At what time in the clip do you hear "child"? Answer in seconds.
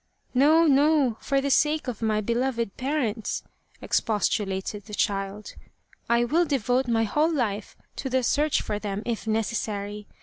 4.95-5.53